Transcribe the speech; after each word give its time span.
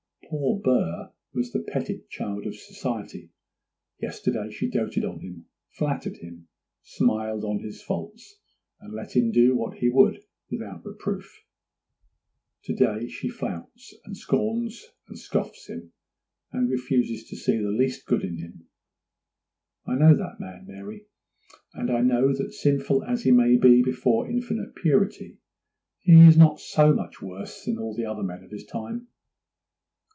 Poor 0.31 0.57
Burr 0.61 1.11
was 1.33 1.51
the 1.51 1.59
petted 1.59 2.07
child 2.09 2.45
of 2.47 2.55
society: 2.55 3.31
yesterday 3.99 4.49
she 4.49 4.69
doted 4.69 5.03
on 5.03 5.19
him, 5.19 5.45
flattered 5.71 6.15
him, 6.19 6.47
smiled 6.81 7.43
on 7.43 7.59
his 7.59 7.81
faults, 7.83 8.39
and 8.79 8.93
let 8.93 9.13
him 9.13 9.29
do 9.31 9.53
what 9.57 9.79
he 9.79 9.89
would 9.89 10.23
without 10.49 10.85
reproof; 10.85 11.43
to 12.63 12.73
day 12.73 13.09
she 13.09 13.27
flouts, 13.27 13.93
and 14.05 14.15
scorns, 14.15 14.89
and 15.09 15.19
scoffs 15.19 15.67
him, 15.67 15.91
and 16.53 16.69
refuses 16.71 17.27
to 17.27 17.35
see 17.35 17.57
the 17.61 17.67
least 17.67 18.05
good 18.05 18.23
in 18.23 18.37
him. 18.37 18.67
I 19.85 19.95
know 19.95 20.15
that 20.15 20.39
man, 20.39 20.65
Mary, 20.65 21.07
and 21.73 21.91
I 21.91 21.99
know 21.99 22.31
that 22.33 22.53
sinful 22.53 23.03
as 23.03 23.23
he 23.23 23.31
may 23.31 23.57
be 23.57 23.83
before 23.83 24.29
Infinite 24.29 24.75
Purity, 24.75 25.39
he 25.99 26.21
is 26.25 26.37
not 26.37 26.61
so 26.61 26.93
much 26.93 27.21
worse 27.21 27.65
than 27.65 27.77
all 27.77 27.93
the 27.93 28.05
other 28.05 28.23
men 28.23 28.45
of 28.45 28.51
his 28.51 28.63
time. 28.65 29.09